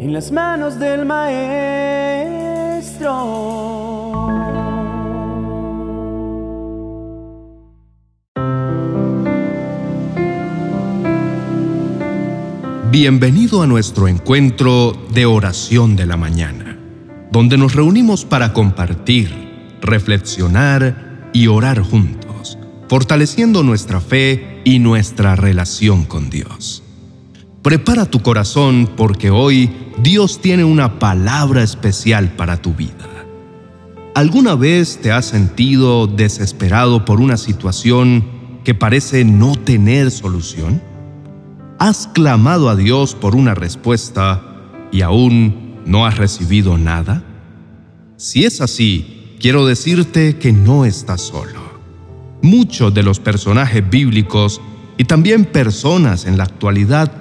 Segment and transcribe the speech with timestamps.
[0.00, 1.50] en las manos del Maestro.
[12.90, 16.78] Bienvenido a nuestro encuentro de oración de la mañana,
[17.30, 19.30] donde nos reunimos para compartir,
[19.82, 22.58] reflexionar y orar juntos,
[22.88, 26.82] fortaleciendo nuestra fe y nuestra relación con Dios.
[27.60, 33.06] Prepara tu corazón porque hoy Dios tiene una palabra especial para tu vida.
[34.14, 38.24] ¿Alguna vez te has sentido desesperado por una situación
[38.64, 40.80] que parece no tener solución?
[41.78, 44.42] ¿Has clamado a Dios por una respuesta
[44.90, 47.22] y aún no has recibido nada?
[48.16, 51.60] Si es así, quiero decirte que no estás solo.
[52.40, 54.62] Muchos de los personajes bíblicos
[54.96, 57.12] y también personas en la actualidad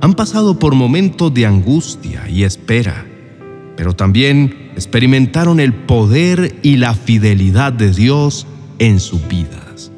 [0.00, 3.06] han pasado por momentos de angustia y espera,
[3.76, 8.46] pero también experimentaron el poder y la fidelidad de Dios
[8.78, 9.92] en sus vidas.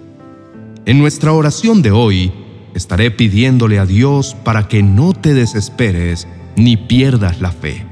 [0.86, 2.32] En nuestra oración de hoy,
[2.74, 6.26] estaré pidiéndole a Dios para que no te desesperes
[6.56, 7.86] ni pierdas la fe,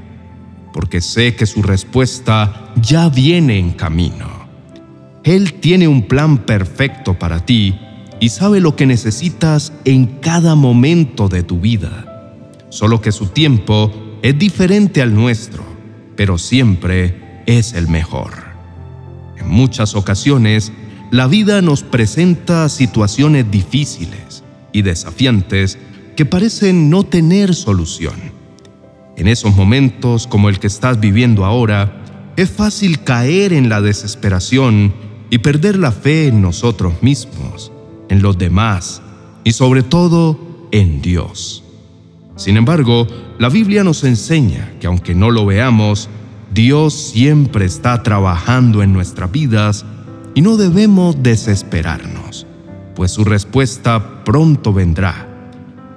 [0.73, 4.29] porque sé que su respuesta ya viene en camino.
[5.23, 7.75] Él tiene un plan perfecto para ti
[8.19, 12.10] y sabe lo que necesitas en cada momento de tu vida.
[12.71, 13.91] Solo que su tiempo
[14.21, 15.61] es diferente al nuestro,
[16.15, 18.31] pero siempre es el mejor.
[19.37, 20.71] En muchas ocasiones,
[21.11, 25.77] la vida nos presenta situaciones difíciles y desafiantes
[26.15, 28.15] que parecen no tener solución.
[29.17, 34.93] En esos momentos como el que estás viviendo ahora, es fácil caer en la desesperación
[35.29, 37.73] y perder la fe en nosotros mismos,
[38.07, 39.01] en los demás
[39.43, 40.39] y sobre todo
[40.71, 41.65] en Dios.
[42.41, 43.07] Sin embargo,
[43.39, 46.09] la Biblia nos enseña que aunque no lo veamos,
[46.53, 49.85] Dios siempre está trabajando en nuestras vidas
[50.33, 52.47] y no debemos desesperarnos
[53.01, 55.27] pues su respuesta pronto vendrá.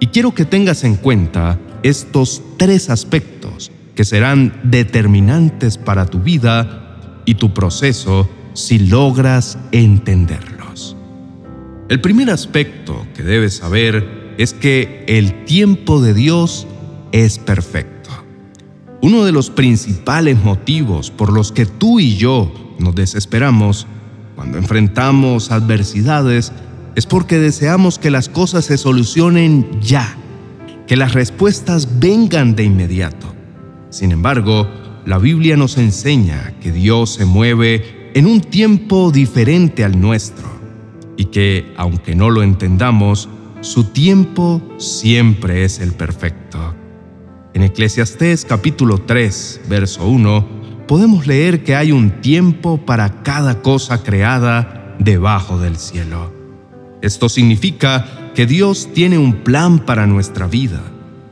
[0.01, 6.97] Y quiero que tengas en cuenta estos tres aspectos que serán determinantes para tu vida
[7.25, 10.97] y tu proceso si logras entenderlos.
[11.91, 16.67] El primer aspecto que debes saber es que el tiempo de Dios
[17.13, 18.11] es perfecto.
[19.03, 23.87] Uno de los principales motivos por los que tú y yo nos desesperamos
[24.35, 26.53] cuando enfrentamos adversidades
[26.95, 30.17] es porque deseamos que las cosas se solucionen ya,
[30.87, 33.35] que las respuestas vengan de inmediato.
[33.91, 34.69] Sin embargo,
[35.07, 40.49] la Biblia nos enseña que Dios se mueve en un tiempo diferente al nuestro
[41.17, 43.29] y que, aunque no lo entendamos,
[43.65, 46.75] su tiempo siempre es el perfecto.
[47.55, 54.03] En Eclesiastés capítulo 3, verso 1, podemos leer que hay un tiempo para cada cosa
[54.03, 56.31] creada debajo del cielo.
[57.01, 60.83] Esto significa que Dios tiene un plan para nuestra vida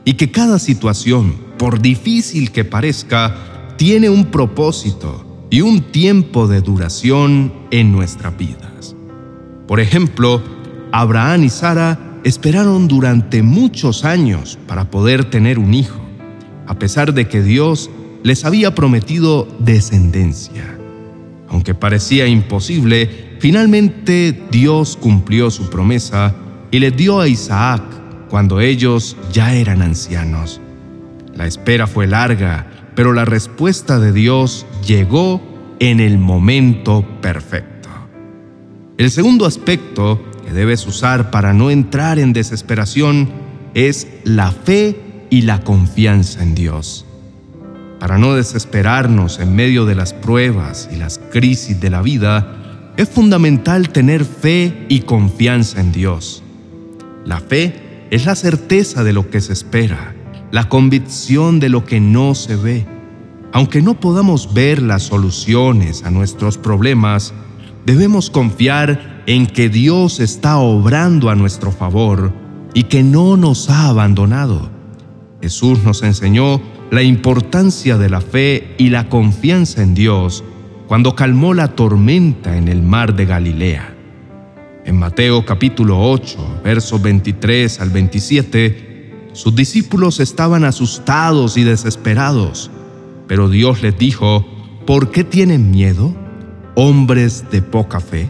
[0.03, 3.35] y que cada situación, por difícil que parezca,
[3.77, 8.95] tiene un propósito y un tiempo de duración en nuestras vidas.
[9.67, 10.41] Por ejemplo,
[10.91, 16.01] Abraham y Sara esperaron durante muchos años para poder tener un hijo,
[16.67, 17.89] a pesar de que Dios
[18.23, 20.77] les había prometido descendencia.
[21.49, 26.33] Aunque parecía imposible, Finalmente Dios cumplió su promesa
[26.71, 27.83] y le dio a Isaac
[28.29, 30.61] cuando ellos ya eran ancianos.
[31.35, 35.41] La espera fue larga, pero la respuesta de Dios llegó
[35.81, 37.89] en el momento perfecto.
[38.97, 40.23] El segundo aspecto
[40.53, 43.29] debes usar para no entrar en desesperación
[43.73, 47.05] es la fe y la confianza en Dios.
[47.99, 53.09] Para no desesperarnos en medio de las pruebas y las crisis de la vida, es
[53.09, 56.43] fundamental tener fe y confianza en Dios.
[57.25, 60.13] La fe es la certeza de lo que se espera,
[60.51, 62.85] la convicción de lo que no se ve.
[63.53, 67.33] Aunque no podamos ver las soluciones a nuestros problemas,
[67.85, 72.33] debemos confiar en que Dios está obrando a nuestro favor
[72.73, 74.69] y que no nos ha abandonado.
[75.41, 76.61] Jesús nos enseñó
[76.91, 80.43] la importancia de la fe y la confianza en Dios
[80.87, 83.95] cuando calmó la tormenta en el mar de Galilea.
[84.85, 92.69] En Mateo capítulo 8, versos 23 al 27, sus discípulos estaban asustados y desesperados,
[93.27, 94.45] pero Dios les dijo,
[94.85, 96.13] ¿por qué tienen miedo,
[96.75, 98.29] hombres de poca fe?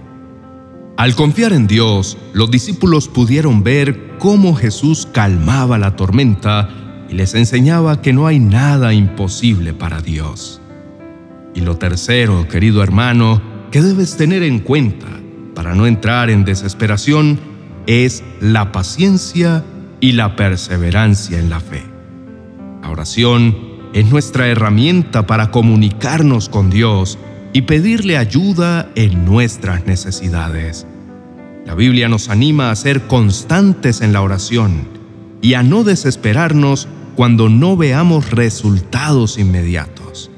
[0.95, 6.69] Al confiar en Dios, los discípulos pudieron ver cómo Jesús calmaba la tormenta
[7.09, 10.61] y les enseñaba que no hay nada imposible para Dios.
[11.55, 13.41] Y lo tercero, querido hermano,
[13.71, 15.07] que debes tener en cuenta
[15.55, 17.39] para no entrar en desesperación
[17.87, 19.65] es la paciencia
[19.99, 21.83] y la perseverancia en la fe.
[22.83, 23.57] La oración
[23.93, 27.17] es nuestra herramienta para comunicarnos con Dios
[27.53, 30.87] y pedirle ayuda en nuestras necesidades.
[31.65, 34.87] La Biblia nos anima a ser constantes en la oración
[35.41, 40.31] y a no desesperarnos cuando no veamos resultados inmediatos.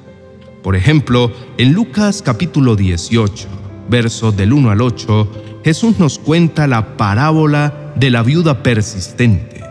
[0.61, 3.47] Por ejemplo, en Lucas capítulo 18,
[3.89, 9.63] versos del 1 al 8, Jesús nos cuenta la parábola de la viuda persistente,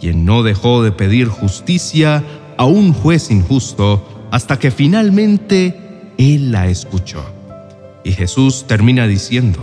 [0.00, 2.24] quien no dejó de pedir justicia
[2.56, 5.89] a un juez injusto hasta que finalmente
[6.20, 7.24] él la escuchó.
[8.04, 9.60] Y Jesús termina diciendo,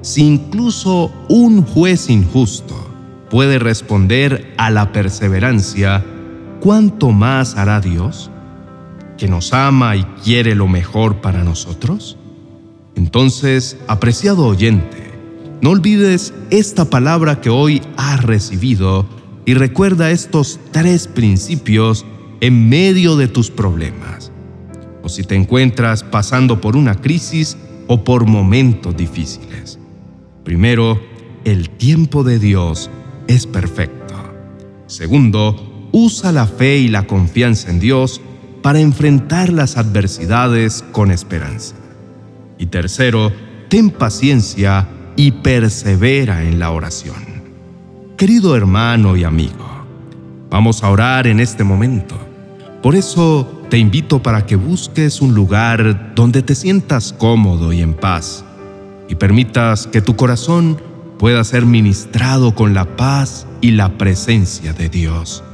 [0.00, 2.74] si incluso un juez injusto
[3.28, 6.04] puede responder a la perseverancia,
[6.60, 8.30] ¿cuánto más hará Dios,
[9.18, 12.16] que nos ama y quiere lo mejor para nosotros?
[12.96, 15.10] Entonces, apreciado oyente,
[15.60, 19.06] no olvides esta palabra que hoy has recibido
[19.44, 22.06] y recuerda estos tres principios
[22.40, 24.29] en medio de tus problemas,
[25.14, 29.78] si te encuentras pasando por una crisis o por momentos difíciles.
[30.44, 31.00] Primero,
[31.44, 32.90] el tiempo de Dios
[33.26, 34.14] es perfecto.
[34.86, 38.20] Segundo, usa la fe y la confianza en Dios
[38.62, 41.74] para enfrentar las adversidades con esperanza.
[42.58, 43.32] Y tercero,
[43.68, 47.42] ten paciencia y persevera en la oración.
[48.16, 49.86] Querido hermano y amigo,
[50.50, 52.29] vamos a orar en este momento.
[52.82, 57.94] Por eso te invito para que busques un lugar donde te sientas cómodo y en
[57.94, 58.44] paz
[59.06, 60.80] y permitas que tu corazón
[61.18, 65.44] pueda ser ministrado con la paz y la presencia de Dios.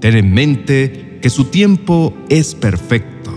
[0.00, 3.32] Ten en mente que su tiempo es perfecto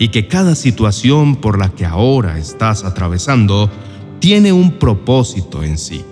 [0.00, 3.70] y que cada situación por la que ahora estás atravesando
[4.18, 6.04] tiene un propósito en sí.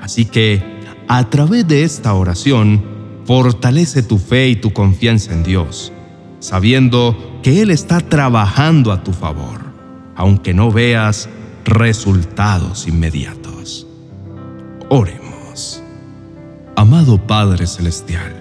[0.00, 0.62] Así que
[1.06, 2.95] a través de esta oración,
[3.26, 5.92] fortalece tu fe y tu confianza en Dios,
[6.38, 9.60] sabiendo que Él está trabajando a tu favor,
[10.14, 11.28] aunque no veas
[11.64, 13.86] resultados inmediatos.
[14.88, 15.82] Oremos.
[16.76, 18.34] Amado Padre Celestial,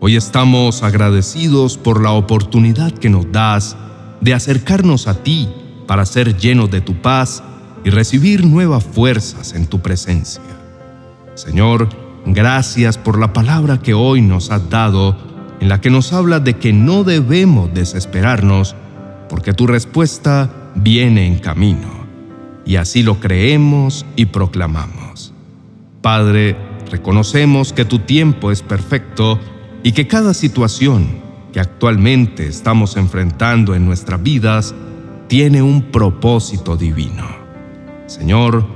[0.00, 3.76] hoy estamos agradecidos por la oportunidad que nos das
[4.20, 5.48] de acercarnos a ti
[5.86, 7.42] para ser llenos de tu paz
[7.84, 10.42] y recibir nuevas fuerzas en tu presencia.
[11.34, 11.88] Señor,
[12.26, 15.16] gracias por la palabra que hoy nos has dado,
[15.60, 18.74] en la que nos habla de que no debemos desesperarnos,
[19.28, 21.88] porque tu respuesta viene en camino.
[22.64, 25.32] Y así lo creemos y proclamamos.
[26.00, 26.56] Padre,
[26.90, 29.38] reconocemos que tu tiempo es perfecto
[29.82, 31.22] y que cada situación
[31.52, 34.74] que actualmente estamos enfrentando en nuestras vidas
[35.28, 37.24] tiene un propósito divino.
[38.06, 38.66] Señor,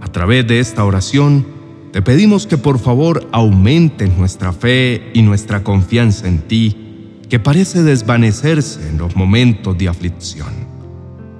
[0.00, 1.46] a través de esta oración,
[1.92, 7.82] te pedimos que por favor aumentes nuestra fe y nuestra confianza en ti, que parece
[7.82, 10.48] desvanecerse en los momentos de aflicción.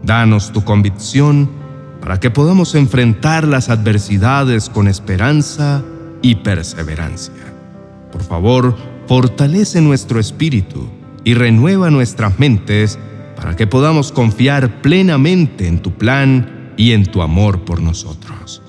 [0.02, 1.50] Danos tu convicción
[2.02, 5.82] para que podamos enfrentar las adversidades con esperanza
[6.20, 7.54] y perseverancia.
[8.10, 8.76] Por favor,
[9.06, 10.86] fortalece nuestro espíritu
[11.24, 12.98] y renueva nuestras mentes
[13.36, 18.62] para que podamos confiar plenamente en tu plan y en tu amor por nosotros.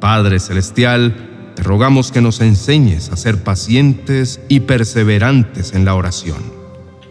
[0.00, 6.42] Padre Celestial, te rogamos que nos enseñes a ser pacientes y perseverantes en la oración,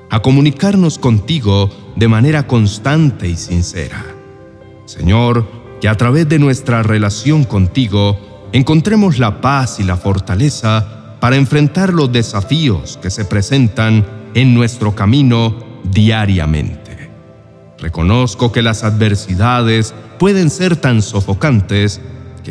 [0.09, 4.03] a comunicarnos contigo de manera constante y sincera.
[4.85, 5.45] Señor,
[5.79, 11.93] que a través de nuestra relación contigo encontremos la paz y la fortaleza para enfrentar
[11.93, 17.11] los desafíos que se presentan en nuestro camino diariamente.
[17.77, 22.01] Reconozco que las adversidades pueden ser tan sofocantes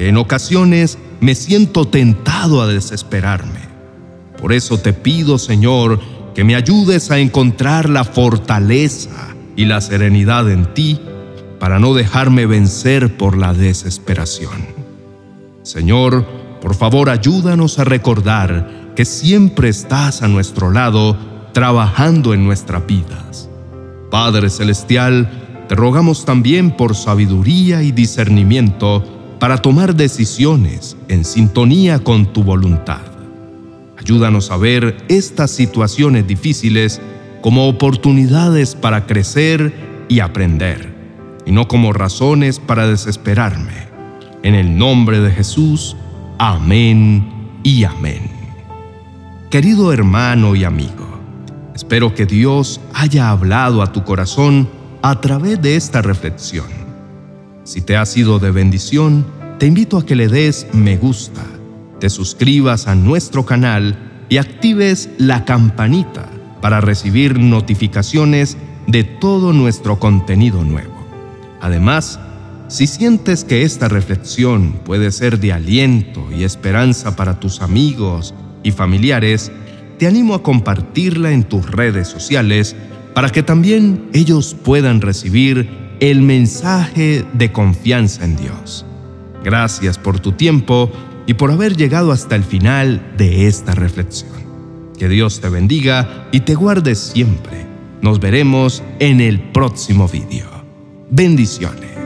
[0.07, 3.61] en ocasiones me siento tentado a desesperarme.
[4.40, 6.00] Por eso te pido, Señor,
[6.35, 11.00] que me ayudes a encontrar la fortaleza y la serenidad en ti
[11.59, 14.69] para no dejarme vencer por la desesperación.
[15.64, 16.25] Señor,
[16.61, 21.17] por favor ayúdanos a recordar que siempre estás a nuestro lado
[21.52, 23.49] trabajando en nuestras vidas.
[24.11, 32.33] Padre Celestial, te rogamos también por sabiduría y discernimiento para tomar decisiones en sintonía con
[32.33, 33.02] tu voluntad.
[33.99, 37.00] Ayúdanos a ver estas situaciones difíciles
[37.40, 39.73] como oportunidades para crecer
[40.09, 40.92] y aprender,
[41.47, 43.88] y no como razones para desesperarme.
[44.42, 45.97] En el nombre de Jesús,
[46.38, 47.28] amén
[47.62, 48.30] y amén.
[49.50, 51.21] Querido hermano y amigo,
[51.75, 54.68] espero que Dios haya hablado a tu corazón
[55.02, 56.88] a través de esta reflexión.
[57.68, 59.26] Si te ha sido de bendición,
[59.58, 61.44] te invito a que le des me gusta,
[62.00, 66.30] te suscribas a nuestro canal y actives la campanita
[66.62, 68.56] para recibir notificaciones
[68.87, 70.94] de todo nuestro contenido nuevo.
[71.60, 72.18] Además,
[72.68, 78.70] si sientes que esta reflexión puede ser de aliento y esperanza para tus amigos y
[78.70, 79.52] familiares,
[79.98, 82.75] te animo a compartirla en tus redes sociales
[83.12, 88.85] para que también ellos puedan recibir el mensaje de confianza en Dios.
[89.45, 90.90] Gracias por tu tiempo
[91.26, 94.31] y por haber llegado hasta el final de esta reflexión.
[94.99, 97.67] Que Dios te bendiga y te guarde siempre.
[98.02, 100.49] Nos veremos en el próximo video.
[101.11, 101.98] Bendiciones.